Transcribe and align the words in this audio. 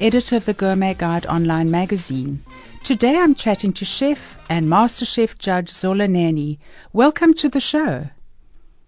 editor 0.00 0.36
of 0.36 0.44
the 0.44 0.54
Gourmet 0.54 0.94
Guide 0.94 1.26
online 1.26 1.70
magazine. 1.70 2.42
Today 2.84 3.16
I'm 3.16 3.34
chatting 3.34 3.72
to 3.74 3.84
chef 3.84 4.38
and 4.48 4.68
master 4.68 5.04
chef 5.04 5.36
judge 5.38 5.70
Zola 5.70 6.06
Nene. 6.06 6.58
Welcome 6.92 7.34
to 7.34 7.48
the 7.48 7.60
show. 7.60 8.08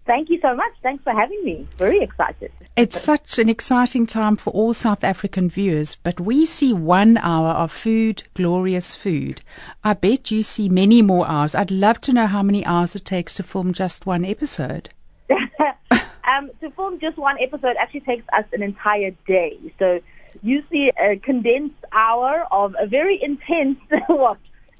Thank 0.05 0.29
you 0.29 0.39
so 0.41 0.55
much. 0.55 0.71
Thanks 0.81 1.03
for 1.03 1.13
having 1.13 1.43
me. 1.43 1.67
Very 1.77 2.01
excited. 2.01 2.51
It's 2.75 2.99
such 2.99 3.37
an 3.37 3.49
exciting 3.49 4.07
time 4.07 4.35
for 4.35 4.51
all 4.51 4.73
South 4.73 5.03
African 5.03 5.49
viewers, 5.49 5.95
but 6.03 6.19
we 6.19 6.45
see 6.45 6.73
one 6.73 7.17
hour 7.17 7.49
of 7.49 7.71
food, 7.71 8.23
glorious 8.33 8.95
food. 8.95 9.41
I 9.83 9.93
bet 9.93 10.31
you 10.31 10.41
see 10.41 10.69
many 10.69 11.01
more 11.01 11.27
hours. 11.27 11.53
I'd 11.53 11.69
love 11.69 12.01
to 12.01 12.13
know 12.13 12.27
how 12.27 12.41
many 12.41 12.65
hours 12.65 12.95
it 12.95 13.05
takes 13.05 13.35
to 13.35 13.43
film 13.43 13.73
just 13.73 14.05
one 14.05 14.25
episode. 14.25 14.89
um, 15.29 16.49
to 16.61 16.71
film 16.71 16.99
just 16.99 17.17
one 17.17 17.37
episode 17.39 17.75
actually 17.77 18.01
takes 18.01 18.25
us 18.33 18.45
an 18.53 18.63
entire 18.63 19.11
day. 19.27 19.59
So 19.77 19.99
you 20.41 20.63
see 20.71 20.91
a 20.99 21.17
condensed 21.17 21.83
hour 21.91 22.45
of 22.51 22.75
a 22.79 22.87
very 22.87 23.21
intense, 23.21 23.79
what, 24.07 24.37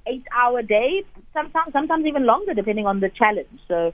eight 0.07 0.25
hour 0.33 0.61
day, 0.61 1.03
sometimes, 1.33 1.71
sometimes 1.73 2.05
even 2.05 2.25
longer 2.25 2.53
depending 2.53 2.85
on 2.87 2.99
the 2.99 3.09
challenge. 3.09 3.59
So 3.67 3.93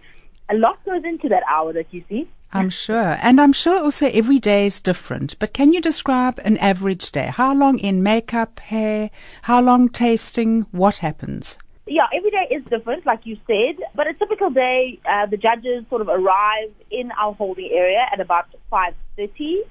a 0.49 0.55
lot 0.55 0.83
goes 0.85 1.03
into 1.03 1.29
that 1.29 1.43
hour 1.49 1.73
that 1.73 1.93
you 1.93 2.03
see. 2.09 2.27
I'm 2.53 2.69
sure. 2.69 3.17
And 3.21 3.41
I'm 3.41 3.51
sure 3.51 3.83
also 3.83 4.07
every 4.07 4.39
day 4.39 4.65
is 4.65 4.79
different. 4.79 5.37
But 5.37 5.53
can 5.53 5.73
you 5.73 5.81
describe 5.81 6.39
an 6.45 6.57
average 6.57 7.11
day? 7.11 7.27
How 7.27 7.53
long 7.53 7.77
in 7.77 8.01
makeup, 8.01 8.59
hair? 8.59 9.09
How 9.43 9.61
long 9.61 9.89
tasting? 9.89 10.61
What 10.71 10.99
happens? 10.99 11.59
Yeah, 11.85 12.07
every 12.13 12.31
day 12.31 12.47
is 12.51 12.63
different, 12.65 13.05
like 13.05 13.25
you 13.25 13.37
said. 13.47 13.77
But 13.95 14.07
a 14.07 14.13
typical 14.13 14.49
day, 14.49 14.99
uh, 15.05 15.25
the 15.25 15.37
judges 15.37 15.85
sort 15.89 16.01
of 16.01 16.07
arrive 16.07 16.71
in 16.89 17.11
our 17.11 17.33
holding 17.33 17.69
area 17.71 18.07
at 18.11 18.19
about 18.19 18.47
5.30. 18.71 19.63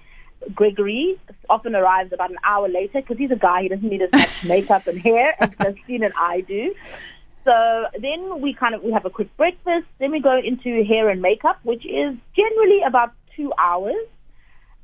Gregory 0.55 1.19
often 1.48 1.75
arrives 1.75 2.12
about 2.12 2.30
an 2.30 2.39
hour 2.44 2.69
later 2.69 3.00
because 3.00 3.19
he's 3.19 3.30
a 3.30 3.36
guy. 3.36 3.62
He 3.62 3.69
doesn't 3.69 3.89
need 3.89 4.02
as 4.02 4.12
much 4.12 4.30
makeup 4.44 4.86
and 4.86 5.00
hair 5.00 5.34
as 5.39 5.50
Christine 5.50 6.02
and 6.02 6.14
I 6.19 6.41
do. 6.42 6.75
So 7.44 7.86
then 8.00 8.41
we 8.41 8.55
kind 8.55 8.74
of 8.74 8.83
we 8.83 8.92
have 8.92 9.05
a 9.05 9.11
quick 9.11 9.34
breakfast. 9.36 9.86
Then 9.98 10.11
we 10.11 10.20
go 10.20 10.36
into 10.36 10.83
hair 10.84 11.08
and 11.08 11.22
makeup, 11.22 11.61
which 11.62 11.86
is 11.86 12.17
generally 12.36 12.83
about 12.83 13.12
two 13.36 13.52
hours. 13.56 13.94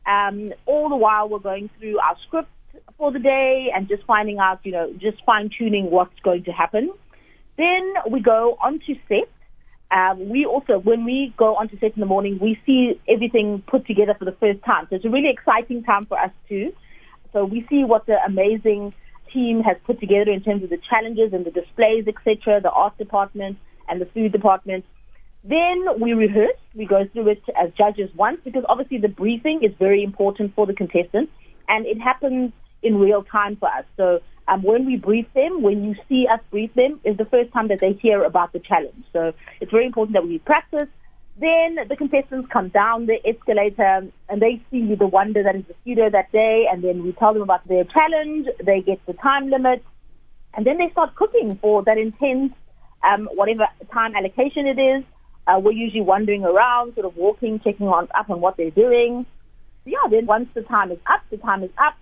Um, 0.06 0.52
all 0.66 0.88
the 0.88 0.96
while 0.96 1.28
we're 1.28 1.38
going 1.38 1.70
through 1.78 1.98
our 1.98 2.16
script 2.26 2.48
for 2.98 3.12
the 3.12 3.18
day 3.18 3.72
and 3.74 3.88
just 3.88 4.04
finding 4.04 4.38
out, 4.38 4.60
you 4.64 4.72
know, 4.72 4.92
just 4.98 5.24
fine 5.24 5.50
tuning 5.56 5.90
what's 5.90 6.18
going 6.20 6.44
to 6.44 6.52
happen. 6.52 6.92
Then 7.56 7.94
we 8.08 8.20
go 8.20 8.56
onto 8.60 8.94
set. 9.08 9.28
Um, 9.92 10.30
we 10.30 10.46
also, 10.46 10.78
when 10.78 11.04
we 11.04 11.34
go 11.36 11.54
onto 11.56 11.78
set 11.78 11.94
in 11.94 12.00
the 12.00 12.06
morning, 12.06 12.38
we 12.40 12.58
see 12.64 12.98
everything 13.06 13.62
put 13.66 13.86
together 13.86 14.14
for 14.18 14.24
the 14.24 14.32
first 14.32 14.64
time. 14.64 14.86
So 14.88 14.96
it's 14.96 15.04
a 15.04 15.10
really 15.10 15.28
exciting 15.28 15.84
time 15.84 16.06
for 16.06 16.18
us 16.18 16.30
too. 16.48 16.72
So 17.34 17.44
we 17.44 17.66
see 17.68 17.84
what 17.84 18.06
the 18.06 18.16
amazing 18.24 18.94
team 19.30 19.62
has 19.62 19.76
put 19.84 20.00
together 20.00 20.30
in 20.30 20.42
terms 20.42 20.62
of 20.62 20.70
the 20.70 20.78
challenges 20.78 21.34
and 21.34 21.44
the 21.44 21.50
displays, 21.50 22.06
etc., 22.08 22.62
the 22.62 22.70
art 22.70 22.96
department 22.96 23.58
and 23.86 24.00
the 24.00 24.06
food 24.06 24.32
department. 24.32 24.86
Then 25.44 26.00
we 26.00 26.14
rehearse. 26.14 26.56
We 26.74 26.86
go 26.86 27.06
through 27.06 27.28
it 27.28 27.42
as 27.60 27.70
judges 27.72 28.10
once 28.14 28.40
because 28.44 28.64
obviously 28.68 28.98
the 28.98 29.08
briefing 29.08 29.62
is 29.62 29.72
very 29.78 30.02
important 30.02 30.54
for 30.54 30.66
the 30.66 30.74
contestants 30.74 31.32
and 31.68 31.84
it 31.84 32.00
happens 32.00 32.52
in 32.82 32.98
real 32.98 33.24
time 33.24 33.56
for 33.56 33.68
us. 33.68 33.84
So 33.98 34.20
um, 34.52 34.62
when 34.62 34.84
we 34.84 34.96
brief 34.96 35.26
them, 35.32 35.62
when 35.62 35.82
you 35.82 35.96
see 36.08 36.26
us 36.26 36.40
brief 36.50 36.74
them, 36.74 37.00
is 37.04 37.16
the 37.16 37.24
first 37.24 37.52
time 37.52 37.68
that 37.68 37.80
they 37.80 37.92
hear 37.94 38.22
about 38.22 38.52
the 38.52 38.58
challenge. 38.58 39.04
So 39.12 39.32
it's 39.60 39.70
very 39.70 39.86
important 39.86 40.12
that 40.12 40.26
we 40.26 40.38
practice. 40.38 40.88
Then 41.38 41.78
the 41.88 41.96
contestants 41.96 42.48
come 42.52 42.68
down 42.68 43.06
the 43.06 43.18
escalator 43.26 44.06
and 44.28 44.42
they 44.42 44.60
see 44.70 44.94
the 44.94 45.06
wonder 45.06 45.42
that 45.42 45.56
is 45.56 45.64
the 45.66 45.74
studio 45.80 46.10
that 46.10 46.30
day. 46.32 46.68
And 46.70 46.84
then 46.84 47.02
we 47.02 47.12
tell 47.12 47.32
them 47.32 47.42
about 47.42 47.66
their 47.66 47.84
challenge. 47.84 48.46
They 48.62 48.82
get 48.82 49.04
the 49.06 49.14
time 49.14 49.48
limit. 49.48 49.82
And 50.54 50.66
then 50.66 50.76
they 50.76 50.90
start 50.90 51.14
cooking 51.14 51.56
for 51.56 51.82
that 51.84 51.96
intense, 51.96 52.52
um, 53.02 53.30
whatever 53.32 53.68
time 53.90 54.14
allocation 54.14 54.66
it 54.66 54.78
is. 54.78 55.02
Uh, 55.46 55.58
we're 55.64 55.72
usually 55.72 56.02
wandering 56.02 56.44
around, 56.44 56.94
sort 56.94 57.06
of 57.06 57.16
walking, 57.16 57.58
checking 57.60 57.88
on 57.88 58.06
up 58.14 58.28
on 58.28 58.40
what 58.42 58.58
they're 58.58 58.70
doing. 58.70 59.24
Yeah, 59.86 60.06
then 60.10 60.26
once 60.26 60.50
the 60.52 60.62
time 60.62 60.92
is 60.92 60.98
up, 61.06 61.22
the 61.30 61.38
time 61.38 61.62
is 61.62 61.70
up. 61.78 61.94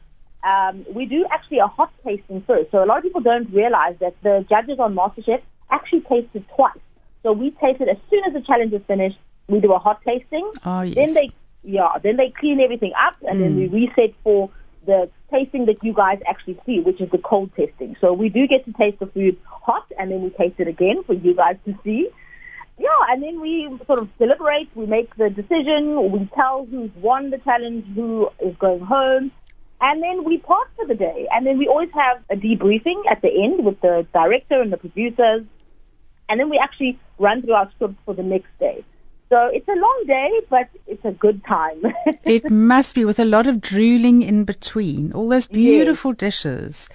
Um, 0.42 0.86
we 0.94 1.06
do 1.06 1.26
actually 1.30 1.58
a 1.58 1.66
hot 1.66 1.92
tasting 2.04 2.42
first. 2.46 2.70
So 2.70 2.82
a 2.82 2.86
lot 2.86 2.98
of 2.98 3.02
people 3.02 3.20
don't 3.20 3.52
realize 3.52 3.96
that 4.00 4.14
the 4.22 4.44
judges 4.48 4.78
on 4.78 4.94
MasterChef 4.94 5.42
actually 5.70 6.00
tasted 6.02 6.44
twice. 6.54 6.78
So 7.22 7.32
we 7.32 7.50
taste 7.50 7.80
it 7.80 7.88
as 7.88 7.98
soon 8.08 8.24
as 8.24 8.32
the 8.32 8.40
challenge 8.40 8.72
is 8.72 8.82
finished. 8.86 9.18
We 9.48 9.60
do 9.60 9.72
a 9.72 9.78
hot 9.78 10.00
tasting. 10.06 10.50
Oh, 10.64 10.82
yes. 10.82 10.94
Then 10.94 11.14
they, 11.14 11.30
yeah, 11.62 11.98
then 12.02 12.16
they 12.16 12.30
clean 12.30 12.60
everything 12.60 12.92
up, 12.98 13.16
and 13.28 13.38
mm. 13.38 13.42
then 13.42 13.56
we 13.56 13.66
reset 13.66 14.14
for 14.24 14.50
the 14.86 15.10
tasting 15.30 15.66
that 15.66 15.82
you 15.84 15.92
guys 15.92 16.20
actually 16.26 16.58
see, 16.64 16.80
which 16.80 17.00
is 17.00 17.10
the 17.10 17.18
cold 17.18 17.54
testing. 17.54 17.96
So 18.00 18.12
we 18.12 18.28
do 18.28 18.46
get 18.46 18.64
to 18.64 18.72
taste 18.72 19.00
the 19.00 19.06
food 19.06 19.36
hot, 19.44 19.86
and 19.98 20.10
then 20.10 20.22
we 20.22 20.30
taste 20.30 20.54
it 20.58 20.68
again 20.68 21.02
for 21.04 21.12
you 21.12 21.34
guys 21.34 21.56
to 21.66 21.78
see. 21.84 22.08
Yeah, 22.78 22.88
and 23.10 23.22
then 23.22 23.40
we 23.40 23.68
sort 23.86 23.98
of 23.98 24.08
deliberate. 24.16 24.68
We 24.74 24.86
make 24.86 25.14
the 25.16 25.28
decision. 25.28 26.10
We 26.10 26.26
tell 26.34 26.64
who's 26.64 26.90
won 26.94 27.28
the 27.28 27.36
challenge, 27.38 27.84
who 27.94 28.30
is 28.40 28.56
going 28.56 28.80
home, 28.80 29.32
and 29.80 30.02
then 30.02 30.24
we 30.24 30.38
part 30.38 30.68
for 30.76 30.86
the 30.86 30.94
day. 30.94 31.26
And 31.32 31.46
then 31.46 31.58
we 31.58 31.66
always 31.66 31.90
have 31.92 32.22
a 32.30 32.36
debriefing 32.36 33.02
at 33.08 33.22
the 33.22 33.30
end 33.44 33.64
with 33.64 33.80
the 33.80 34.06
director 34.12 34.60
and 34.60 34.72
the 34.72 34.76
producers 34.76 35.44
and 36.30 36.38
then 36.38 36.48
we 36.48 36.58
actually 36.58 36.98
run 37.18 37.42
through 37.42 37.54
our 37.54 37.68
script 37.72 37.96
for 38.04 38.14
the 38.14 38.22
next 38.22 38.56
day. 38.60 38.84
So 39.28 39.46
it's 39.46 39.68
a 39.68 39.74
long 39.74 40.04
day, 40.06 40.30
but 40.48 40.68
it's 40.86 41.04
a 41.04 41.10
good 41.10 41.44
time. 41.44 41.82
it 42.24 42.48
must 42.50 42.94
be 42.94 43.04
with 43.04 43.18
a 43.18 43.24
lot 43.24 43.46
of 43.46 43.60
drooling 43.60 44.22
in 44.22 44.44
between, 44.44 45.12
all 45.12 45.28
those 45.28 45.46
beautiful 45.46 46.12
yes. 46.12 46.18
dishes. 46.18 46.88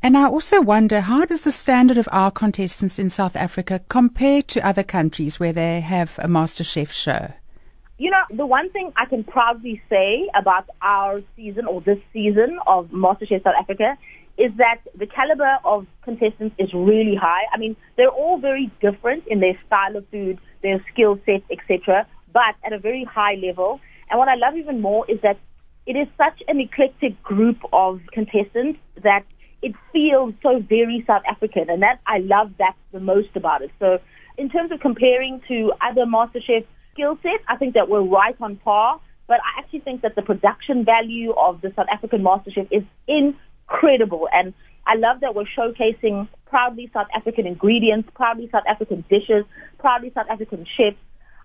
And 0.00 0.16
I 0.16 0.26
also 0.26 0.62
wonder 0.62 1.00
how 1.00 1.24
does 1.24 1.42
the 1.42 1.50
standard 1.50 1.98
of 1.98 2.08
our 2.12 2.30
contestants 2.30 3.00
in 3.00 3.10
South 3.10 3.34
Africa 3.34 3.80
compare 3.88 4.42
to 4.42 4.66
other 4.66 4.84
countries 4.84 5.40
where 5.40 5.52
they 5.52 5.80
have 5.80 6.14
a 6.18 6.28
master 6.28 6.62
chef 6.62 6.92
show? 6.92 7.32
You 8.00 8.12
know, 8.12 8.22
the 8.30 8.46
one 8.46 8.70
thing 8.70 8.92
I 8.94 9.06
can 9.06 9.24
proudly 9.24 9.82
say 9.90 10.28
about 10.32 10.68
our 10.80 11.20
season 11.34 11.66
or 11.66 11.80
this 11.80 11.98
season 12.12 12.60
of 12.64 12.86
MasterChef 12.90 13.42
South 13.42 13.56
Africa 13.58 13.98
is 14.36 14.52
that 14.58 14.78
the 14.94 15.06
caliber 15.06 15.58
of 15.64 15.84
contestants 16.02 16.54
is 16.58 16.72
really 16.72 17.16
high. 17.16 17.42
I 17.52 17.58
mean, 17.58 17.74
they're 17.96 18.08
all 18.08 18.38
very 18.38 18.70
different 18.80 19.26
in 19.26 19.40
their 19.40 19.58
style 19.66 19.96
of 19.96 20.06
food, 20.10 20.38
their 20.62 20.80
skill 20.92 21.18
set, 21.26 21.42
etc., 21.50 22.06
but 22.32 22.54
at 22.62 22.72
a 22.72 22.78
very 22.78 23.02
high 23.02 23.34
level. 23.34 23.80
And 24.08 24.18
what 24.20 24.28
I 24.28 24.36
love 24.36 24.56
even 24.56 24.80
more 24.80 25.04
is 25.10 25.20
that 25.22 25.38
it 25.84 25.96
is 25.96 26.06
such 26.16 26.40
an 26.46 26.60
eclectic 26.60 27.20
group 27.24 27.58
of 27.72 28.00
contestants 28.12 28.78
that 29.02 29.24
it 29.60 29.74
feels 29.92 30.34
so 30.40 30.60
very 30.60 31.02
South 31.04 31.22
African, 31.28 31.68
and 31.68 31.82
that 31.82 32.00
I 32.06 32.18
love 32.18 32.52
that 32.58 32.76
the 32.92 33.00
most 33.00 33.30
about 33.34 33.62
it. 33.62 33.72
So, 33.80 33.98
in 34.36 34.50
terms 34.50 34.70
of 34.70 34.78
comparing 34.78 35.40
to 35.48 35.72
other 35.80 36.04
MasterChef 36.04 36.64
skill 36.98 37.18
sets, 37.22 37.44
I 37.46 37.56
think 37.56 37.74
that 37.74 37.88
we're 37.88 38.02
right 38.02 38.36
on 38.40 38.56
par. 38.56 39.00
But 39.28 39.40
I 39.40 39.60
actually 39.60 39.80
think 39.80 40.02
that 40.02 40.14
the 40.16 40.22
production 40.22 40.84
value 40.84 41.32
of 41.32 41.60
the 41.60 41.72
South 41.76 41.86
African 41.90 42.22
MasterChef 42.22 42.68
is 42.70 42.82
incredible. 43.06 44.26
And 44.32 44.54
I 44.86 44.94
love 44.94 45.20
that 45.20 45.34
we're 45.34 45.44
showcasing 45.44 46.28
proudly 46.46 46.90
South 46.94 47.08
African 47.14 47.46
ingredients, 47.46 48.08
proudly 48.14 48.48
South 48.50 48.64
African 48.66 49.04
dishes, 49.10 49.44
proudly 49.78 50.10
South 50.14 50.28
African 50.30 50.66
chefs. 50.76 50.96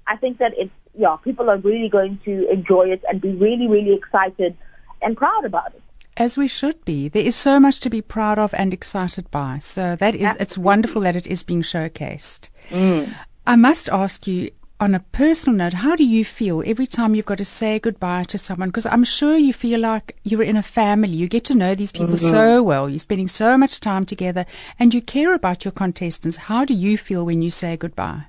I 0.07 0.15
think 0.15 0.37
that 0.37 0.53
it's, 0.57 0.71
yeah, 0.97 1.17
people 1.23 1.49
are 1.49 1.57
really 1.57 1.89
going 1.89 2.19
to 2.23 2.49
enjoy 2.49 2.89
it 2.89 3.03
and 3.07 3.19
be 3.19 3.31
really, 3.31 3.67
really 3.67 3.93
excited 3.93 4.55
and 5.01 5.17
proud 5.17 5.43
about 5.43 5.73
it. 5.75 5.81
As 6.15 6.37
we 6.37 6.47
should 6.47 6.85
be. 6.85 7.09
There 7.09 7.25
is 7.25 7.35
so 7.35 7.59
much 7.59 7.81
to 7.81 7.89
be 7.89 8.01
proud 8.01 8.39
of 8.39 8.53
and 8.53 8.73
excited 8.73 9.29
by. 9.29 9.57
So 9.59 9.97
that 9.97 10.15
is, 10.15 10.21
Absolutely. 10.21 10.41
it's 10.41 10.57
wonderful 10.57 11.01
that 11.01 11.15
it 11.17 11.27
is 11.27 11.43
being 11.43 11.63
showcased. 11.63 12.49
Mm. 12.69 13.13
I 13.45 13.57
must 13.57 13.89
ask 13.89 14.25
you, 14.25 14.51
on 14.83 14.93
a 14.93 14.99
personal 14.99 15.55
note, 15.57 15.71
how 15.71 15.95
do 15.95 16.03
you 16.03 16.25
feel 16.25 16.61
every 16.65 16.85
time 16.85 17.15
you've 17.15 17.25
got 17.25 17.37
to 17.37 17.45
say 17.45 17.79
goodbye 17.79 18.25
to 18.25 18.37
someone? 18.37 18.67
Because 18.67 18.85
I'm 18.85 19.05
sure 19.05 19.37
you 19.37 19.53
feel 19.53 19.79
like 19.79 20.17
you're 20.23 20.43
in 20.43 20.57
a 20.57 20.61
family. 20.61 21.13
You 21.13 21.29
get 21.29 21.45
to 21.45 21.55
know 21.55 21.73
these 21.73 21.93
people 21.93 22.15
mm-hmm. 22.15 22.29
so 22.29 22.61
well. 22.61 22.89
You're 22.89 22.99
spending 22.99 23.29
so 23.29 23.57
much 23.57 23.79
time 23.79 24.05
together 24.05 24.45
and 24.77 24.93
you 24.93 25.01
care 25.01 25.33
about 25.33 25.63
your 25.63 25.71
contestants. 25.71 26.35
How 26.35 26.65
do 26.65 26.73
you 26.73 26.97
feel 26.97 27.25
when 27.25 27.41
you 27.41 27.49
say 27.49 27.77
goodbye? 27.77 28.25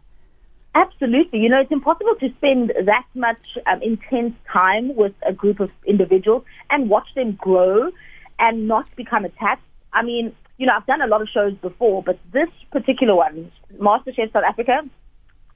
Absolutely. 0.76 1.40
You 1.40 1.48
know, 1.48 1.60
it's 1.60 1.72
impossible 1.72 2.14
to 2.20 2.30
spend 2.36 2.72
that 2.84 3.06
much 3.16 3.58
um, 3.66 3.82
intense 3.82 4.34
time 4.52 4.94
with 4.94 5.14
a 5.26 5.32
group 5.32 5.58
of 5.58 5.70
individuals 5.84 6.44
and 6.70 6.88
watch 6.88 7.08
them 7.16 7.32
grow 7.32 7.90
and 8.38 8.68
not 8.68 8.86
become 8.94 9.24
attached. 9.24 9.62
I 9.92 10.02
mean, 10.02 10.32
you 10.58 10.66
know, 10.66 10.74
I've 10.76 10.86
done 10.86 11.02
a 11.02 11.08
lot 11.08 11.20
of 11.20 11.28
shows 11.28 11.54
before, 11.54 12.04
but 12.04 12.18
this 12.32 12.48
particular 12.70 13.16
one, 13.16 13.50
MasterChef 13.76 14.32
South 14.32 14.44
Africa, 14.44 14.82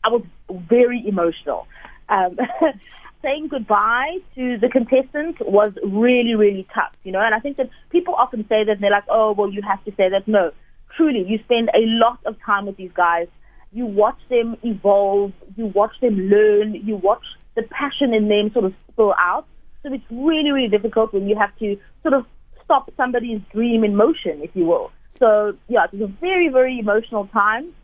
I 0.08 0.10
was 0.10 0.22
very 0.48 1.06
emotional. 1.06 1.66
Um, 2.08 2.38
saying 3.22 3.48
goodbye 3.48 4.18
to 4.36 4.56
the 4.58 4.68
contestants 4.68 5.38
was 5.40 5.72
really, 5.82 6.34
really 6.34 6.66
tough, 6.72 6.92
you 7.04 7.12
know, 7.12 7.20
and 7.20 7.34
I 7.34 7.40
think 7.40 7.56
that 7.56 7.68
people 7.90 8.14
often 8.14 8.46
say 8.48 8.64
that 8.64 8.72
and 8.72 8.80
they're 8.80 8.90
like, 8.90 9.04
oh, 9.08 9.32
well, 9.32 9.50
you 9.50 9.60
have 9.62 9.84
to 9.84 9.92
say 9.96 10.08
that. 10.08 10.26
No, 10.26 10.52
truly, 10.96 11.24
you 11.28 11.38
spend 11.40 11.68
a 11.74 11.84
lot 11.84 12.20
of 12.24 12.36
time 12.40 12.66
with 12.66 12.76
these 12.76 12.92
guys. 12.94 13.28
You 13.72 13.84
watch 13.86 14.18
them 14.30 14.56
evolve. 14.62 15.32
You 15.56 15.66
watch 15.66 16.00
them 16.00 16.16
learn. 16.16 16.74
You 16.74 16.96
watch 16.96 17.24
the 17.54 17.64
passion 17.64 18.14
in 18.14 18.28
them 18.28 18.50
sort 18.52 18.64
of 18.64 18.74
spill 18.90 19.14
out. 19.18 19.46
So 19.82 19.92
it's 19.92 20.04
really, 20.10 20.52
really 20.52 20.68
difficult 20.68 21.12
when 21.12 21.28
you 21.28 21.36
have 21.36 21.54
to 21.58 21.78
sort 22.02 22.14
of 22.14 22.24
stop 22.64 22.90
somebody's 22.96 23.40
dream 23.52 23.84
in 23.84 23.94
motion, 23.94 24.40
if 24.42 24.50
you 24.54 24.64
will. 24.64 24.90
So 25.18 25.56
yeah, 25.68 25.84
it 25.84 25.92
was 25.92 26.02
a 26.02 26.06
very, 26.06 26.48
very 26.48 26.78
emotional 26.78 27.26
time. 27.26 27.74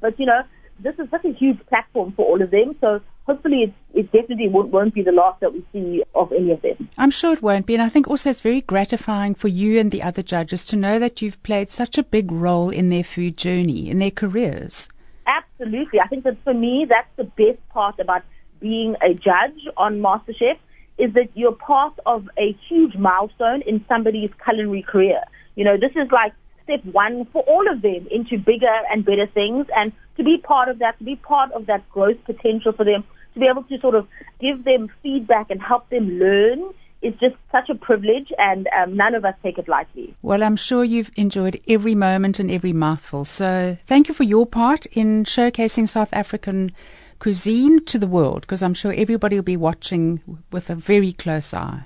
But 0.00 0.20
you 0.20 0.26
know, 0.26 0.42
this 0.80 0.94
is 0.98 1.08
such 1.10 1.24
a 1.24 1.32
huge 1.32 1.58
platform 1.66 2.12
for 2.12 2.24
all 2.24 2.42
of 2.42 2.50
them. 2.50 2.76
So 2.80 3.00
hopefully 3.26 3.62
it, 3.62 3.74
it 3.94 4.12
definitely 4.12 4.48
won't, 4.48 4.70
won't 4.70 4.94
be 4.94 5.02
the 5.02 5.12
last 5.12 5.40
that 5.40 5.52
we 5.52 5.64
see 5.72 6.02
of 6.14 6.32
any 6.32 6.50
of 6.50 6.62
them. 6.62 6.88
I'm 6.98 7.10
sure 7.10 7.32
it 7.32 7.42
won't 7.42 7.66
be. 7.66 7.74
And 7.74 7.82
I 7.82 7.88
think 7.88 8.08
also 8.08 8.30
it's 8.30 8.40
very 8.40 8.60
gratifying 8.60 9.34
for 9.34 9.48
you 9.48 9.78
and 9.78 9.90
the 9.90 10.02
other 10.02 10.22
judges 10.22 10.64
to 10.66 10.76
know 10.76 10.98
that 10.98 11.22
you've 11.22 11.42
played 11.42 11.70
such 11.70 11.98
a 11.98 12.02
big 12.02 12.30
role 12.30 12.70
in 12.70 12.90
their 12.90 13.04
food 13.04 13.36
journey, 13.36 13.90
in 13.90 13.98
their 13.98 14.10
careers. 14.10 14.88
Absolutely. 15.26 16.00
I 16.00 16.06
think 16.06 16.24
that 16.24 16.36
for 16.44 16.54
me, 16.54 16.86
that's 16.88 17.08
the 17.16 17.24
best 17.24 17.66
part 17.70 17.98
about 17.98 18.22
being 18.60 18.96
a 19.02 19.14
judge 19.14 19.68
on 19.76 20.00
MasterChef 20.00 20.58
is 20.98 21.12
that 21.14 21.28
you're 21.34 21.52
part 21.52 21.98
of 22.06 22.28
a 22.38 22.56
huge 22.68 22.96
milestone 22.96 23.62
in 23.62 23.84
somebody's 23.88 24.30
culinary 24.42 24.82
career. 24.82 25.20
You 25.56 25.64
know, 25.64 25.76
this 25.76 25.92
is 25.96 26.10
like 26.10 26.32
step 26.64 26.84
one 26.84 27.26
for 27.26 27.42
all 27.42 27.70
of 27.70 27.82
them 27.82 28.06
into 28.10 28.38
bigger 28.38 28.76
and 28.90 29.04
better 29.04 29.26
things 29.26 29.66
and 29.76 29.92
to 30.16 30.24
be 30.24 30.38
part 30.38 30.68
of 30.68 30.78
that, 30.78 30.98
to 30.98 31.04
be 31.04 31.16
part 31.16 31.52
of 31.52 31.66
that 31.66 31.88
growth 31.90 32.22
potential 32.24 32.72
for 32.72 32.84
them, 32.84 33.04
to 33.34 33.40
be 33.40 33.46
able 33.46 33.62
to 33.64 33.78
sort 33.80 33.94
of 33.94 34.06
give 34.40 34.64
them 34.64 34.90
feedback 35.02 35.50
and 35.50 35.62
help 35.62 35.88
them 35.90 36.18
learn 36.18 36.72
is 37.02 37.14
just 37.20 37.36
such 37.52 37.68
a 37.68 37.74
privilege 37.74 38.32
and 38.38 38.66
um, 38.76 38.96
none 38.96 39.14
of 39.14 39.24
us 39.24 39.34
take 39.42 39.58
it 39.58 39.68
lightly. 39.68 40.16
Well, 40.22 40.42
I'm 40.42 40.56
sure 40.56 40.82
you've 40.82 41.10
enjoyed 41.16 41.60
every 41.68 41.94
moment 41.94 42.38
and 42.38 42.50
every 42.50 42.72
mouthful. 42.72 43.24
So 43.26 43.76
thank 43.86 44.08
you 44.08 44.14
for 44.14 44.24
your 44.24 44.46
part 44.46 44.86
in 44.86 45.24
showcasing 45.24 45.88
South 45.88 46.08
African 46.12 46.72
cuisine 47.18 47.84
to 47.84 47.98
the 47.98 48.06
world 48.06 48.40
because 48.42 48.62
I'm 48.62 48.74
sure 48.74 48.92
everybody 48.92 49.36
will 49.36 49.42
be 49.42 49.56
watching 49.56 50.20
with 50.50 50.70
a 50.70 50.74
very 50.74 51.12
close 51.12 51.52
eye. 51.52 51.84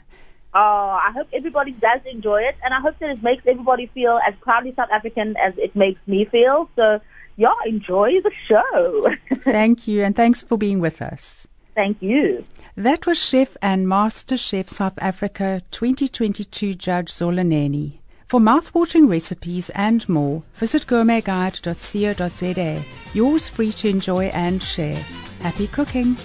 Oh, 0.61 0.99
I 1.01 1.13
hope 1.13 1.29
everybody 1.33 1.71
does 1.71 2.01
enjoy 2.05 2.43
it, 2.43 2.57
and 2.65 2.75
I 2.75 2.81
hope 2.81 2.99
that 2.99 3.11
it 3.11 3.23
makes 3.23 3.47
everybody 3.47 3.87
feel 3.95 4.19
as 4.27 4.35
proudly 4.41 4.75
South 4.75 4.91
African 4.91 5.37
as 5.37 5.57
it 5.57 5.77
makes 5.77 6.01
me 6.09 6.25
feel. 6.25 6.69
So, 6.75 7.01
yeah, 7.37 7.55
enjoy 7.65 8.21
the 8.23 8.33
show. 8.49 9.15
Thank 9.45 9.87
you, 9.87 10.03
and 10.03 10.17
thanks 10.17 10.43
for 10.43 10.59
being 10.59 10.81
with 10.81 11.01
us. 11.01 11.47
Thank 11.77 12.03
you. 12.03 12.45
That 12.75 13.07
was 13.07 13.19
Chef 13.19 13.57
and 13.63 13.89
Master 13.89 14.37
Chef 14.37 14.69
South 14.69 14.99
Africa 14.99 15.63
2022 15.71 16.75
Judge 16.75 17.11
Zola 17.11 17.45
Nene. 17.45 18.01
For 18.27 18.41
mouthwatering 18.41 19.09
recipes 19.09 19.71
and 19.77 20.09
more, 20.09 20.43
visit 20.57 20.89
gourmetguide.co.za. 20.89 22.83
Yours 23.15 23.49
free 23.49 23.71
to 23.71 23.89
enjoy 23.89 24.25
and 24.35 24.61
share. 24.61 25.01
Happy 25.41 25.69
cooking! 25.69 26.17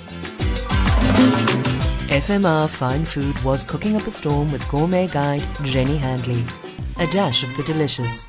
FMR 2.14 2.70
Fine 2.70 3.06
Food 3.06 3.44
was 3.44 3.64
cooking 3.64 3.96
up 3.96 4.06
a 4.06 4.12
storm 4.12 4.52
with 4.52 4.62
gourmet 4.70 5.08
guide 5.08 5.42
Jenny 5.64 5.98
Handley. 5.98 6.46
A 6.98 7.08
dash 7.08 7.42
of 7.42 7.58
the 7.58 7.64
delicious. 7.64 8.28